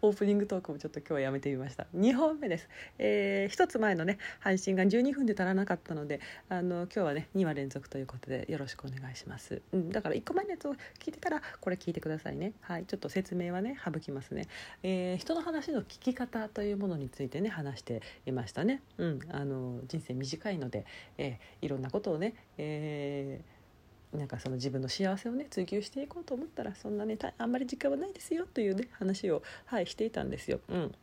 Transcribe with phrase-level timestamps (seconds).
[0.00, 1.86] オープニングトークもちょっと今日はやめてみました。
[1.96, 12.52] 2本目です、えー、1つ前のね配信が12分で足らなかったのであの今日はね2話連続ということでよろしくお願いします、うん、だから1個前のやつを聞いてからこれ聞いてくださいね。
[12.60, 14.46] はいちょっと説明はね省きますね、
[14.82, 18.82] えー、人の話の聞き方というものについてね話していましたね。
[18.98, 20.86] うんあの人生短いので、
[21.18, 23.57] えー、いろんなことをね、えー
[24.12, 30.60] なんかその自分の幸せをね追求していこうと思ったらそんなねあんまり時間はないですよというね話を、はい、していたんですよ。
[30.68, 30.94] うん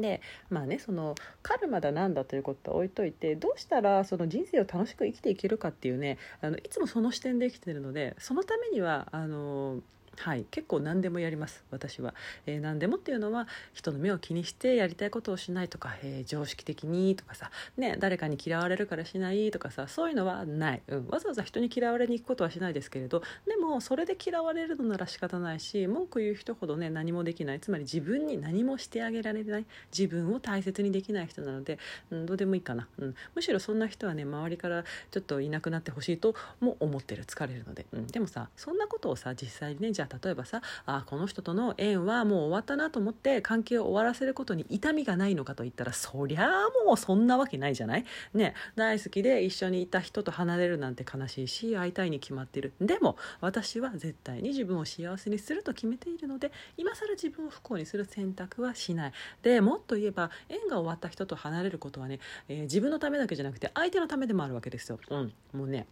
[0.00, 9.80] でまあねそのカルマだなんだということは置いといてどうしたらその人生を楽しく生きていけるかっていうねあのいつもその視点で生きてるのでそのためにはあの
[10.22, 12.14] はい、結構何でもやります私は、
[12.46, 27.60] えー、何でもっていうのは人の目を気にしてやりたいことをしないとか、えー、常識的にとかさ、ね、誰かに嫌われるからしないとかさそういうのはない、うん、わざわざ人に嫌われに行くことはしないですけれどでもそれで嫌われるのなら仕方ないし文句言う人ほどね何もできない。
[27.60, 29.66] つまり自分に何もしてあげられない。
[29.96, 31.78] 自分を大切にできない人なので、
[32.10, 37.24] うん、どうでもいいかな、うん、むしろそんな人はね周りからちょっといなくなってほしいとも思ってる。
[37.24, 48.04] 疲れるので、うん、でもさそんなことをさ実際にねじゃあ例えばさあこの人との縁はもう終わったなと思って関係を終わらせることに痛みがないのかといったらそりゃあもうそんなわけないじゃない？
[48.34, 52.72] ね大好きで一緒にいた人と離れるなんて悲しいし会いたいに決まってる。
[52.80, 59.12] でも私は絶対に自分を幸せにすると決めているので今更自分を不幸にする選択はしない。
[59.42, 64.98] でもっと言えば縁が終わった人と離れることはね、えー、自分のためだけじゃなくて相手のためでもあるわけですよ。
[65.10, 65.86] うん、もうね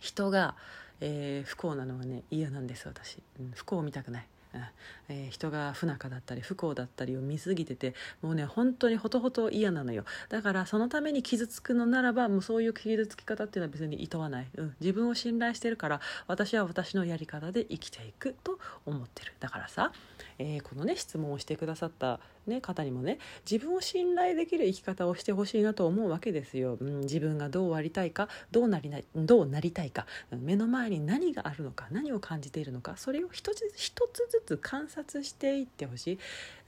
[0.00, 0.54] 人が
[1.00, 4.26] えー、不幸なのはね嫌なんです私、うん、不幸を見たくない。
[4.54, 4.62] うん。
[5.10, 10.04] えー、人が不仲だったり不幸だったりを見すぎててもうね本当にほとほと嫌なのよ。
[10.28, 19.34] だからそのために傷つくのならばもうそういう傷つき方っていうのは別にいとわない、うん、自分を信頼してるから私は私のやり方で生きていくと思ってる。
[19.40, 19.92] だからさ、
[20.38, 23.18] えー、このね質問をしてくださったね、方にもね
[23.50, 30.06] 自分を信頼できる生き方をしてほしいなと思うわけですよ、うん、自分がどうありたいかどうなりなどうなりたいか。
[30.32, 36.18] 目の前に何があるのか何を感じているのかそれを一つ一つずつ観察していってほしい、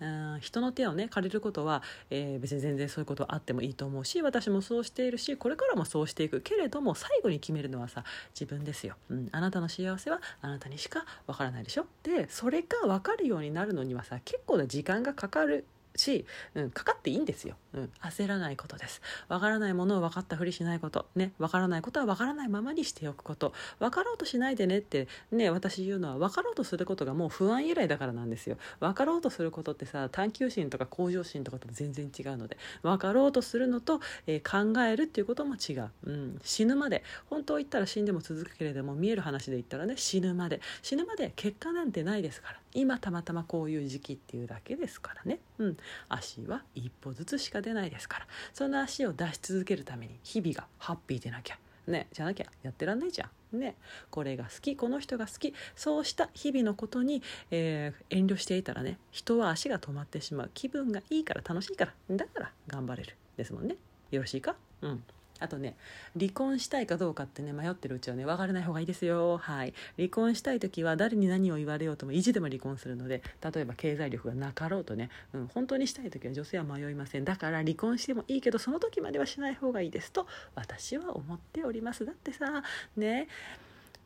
[0.01, 6.41] うん、人の手をね借りることは、えー、別に全然そういうことあってもいいと思うし私もそうしているしこれからもそうしていく。
[6.41, 8.05] けれども最後に決めるのはさ
[8.35, 11.87] 自分ですよ、うん、あなたの幸せはあなたにしかわからないでしょ。
[12.03, 15.65] でそれが分かるようになるのにはさ結構な時間がかかる
[15.97, 16.25] し、
[16.55, 19.01] うん、かかっていいんですよ、うん、焦らないことです。
[19.29, 21.07] わからないものを分かったふりしないこと。
[21.15, 23.53] ねわからないことはわからないままにしておくこと。
[23.79, 28.57] 分かろうとしないでねってね私言うのは分かろうとすることがもう不安由来だからなんですよ。
[28.81, 32.57] 分かろうとすることってさ探求心とか向上心とかと全然違うので。
[32.83, 37.03] 分かろうとするのと、えー、考えるっていうことも違う、うん、死ぬまで。
[37.27, 40.61] 本当言ったら死んでも続くけれども見える話で言ったらね死ぬまで。
[40.83, 42.61] 死ぬまで結果なんてないですから。
[42.73, 45.77] 今たまたまこういう時期っていうだけですからね、うん、
[46.09, 48.27] 足は一歩ずつしか出ないですから。
[48.53, 51.59] その足を出し続けるために日々がハッピーでなきゃ。
[51.87, 53.59] ねじゃなきゃやってらんないじゃん。
[53.59, 53.75] ね
[54.11, 55.55] これが好きこの人が好き。
[55.75, 60.51] そうした日々のことに、えー、遠慮していたらね人は足が止まってしまう。
[60.55, 61.95] 気分がいいから楽しいから。
[62.11, 63.17] だから頑張れる。
[63.37, 63.77] ですもんね。
[64.11, 64.57] よろしいか？
[64.83, 65.03] うん。
[65.41, 65.77] あとね
[66.19, 69.39] 離婚したいかどうかってね迷ってるうちはね別れない方がいいですよ。
[69.39, 69.75] はい。
[69.97, 77.25] 離婚したい時は誰に何を言われようとも意地でも離婚するので例えば経済力がなかろうとね、うん、本当にしたい時は女性は迷いません。
[77.25, 82.05] だから離婚してもいいけどその時まではしない方がいいですと私は思っております。
[82.05, 82.63] だってさ
[82.97, 83.29] ね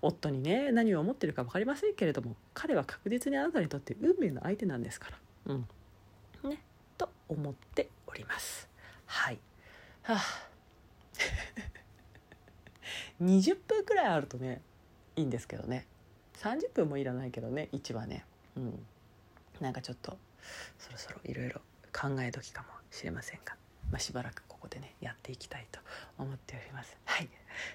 [0.03, 5.11] 夫にね何を思ってるか分かりませんけれども彼は確実にあなたにとって運命の相手なんですか
[5.47, 5.55] ら。
[5.55, 5.69] うん。
[6.51, 6.63] ね。
[6.99, 8.69] と思っております。
[9.07, 9.39] はい。
[10.03, 10.54] はあ。
[13.23, 14.61] 20分くらいあるとね
[15.17, 15.87] いいんですけどね。
[16.39, 18.25] 30分もいらないけどね1話ね。
[18.57, 18.87] うん。
[19.61, 20.17] なんかちょっと
[20.79, 21.61] そろそろいろいろ
[21.93, 23.55] 考え時かもしれませんが、
[23.91, 25.81] まあ、しばらくここでねやっていきたいと
[26.19, 26.97] 思っております。
[27.05, 27.29] はい。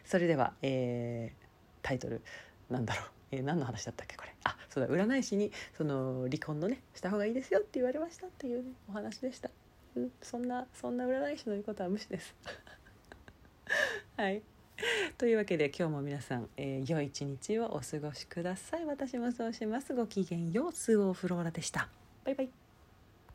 [0.05, 1.45] それでは、えー、
[1.81, 2.21] タイトル
[2.69, 4.29] なんだろう、えー、何の話だったっけこれ。
[4.43, 9.49] あそうだ占い師にその離婚のねした方がいいですよって言われましたっていう、ね、お話でした、
[9.95, 12.35] うん、そんなそんな占い師の言うことは無視です。
[14.17, 14.41] はい。
[15.17, 18.85] というわけで今日も皆さん、えー、良い一日をお過ごしください。
[18.85, 19.93] 私もそうします。
[19.93, 20.71] ごきげんよう。
[20.71, 21.89] スオーフローラでした。
[22.23, 22.68] バイバイ。